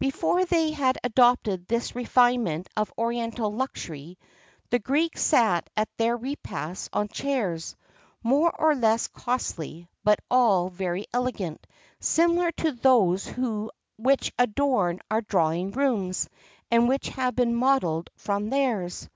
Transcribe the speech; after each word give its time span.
[XXXII 0.00 0.10
42] 0.12 0.12
Before 0.12 0.44
they 0.44 0.70
had 0.70 0.98
adopted 1.02 1.66
this 1.66 1.96
refinement 1.96 2.68
of 2.76 2.92
oriental 2.96 3.50
luxury, 3.52 4.16
the 4.70 4.78
Greeks 4.78 5.22
sat 5.22 5.68
at 5.76 5.88
their 5.96 6.16
repasts 6.16 6.88
on 6.92 7.08
chairs, 7.08 7.74
more 8.22 8.52
or 8.56 8.76
less 8.76 9.08
costly, 9.08 9.88
but 10.04 10.20
all 10.30 10.68
very 10.68 11.06
elegant, 11.12 11.66
similar 11.98 12.52
to 12.52 12.70
those 12.70 13.28
which 13.98 14.32
adorn 14.38 15.00
our 15.10 15.22
drawing 15.22 15.72
rooms, 15.72 16.28
and 16.70 16.88
which 16.88 17.08
have 17.08 17.34
been 17.34 17.56
modelled 17.56 18.08
from 18.14 18.50
theirs. 18.50 19.08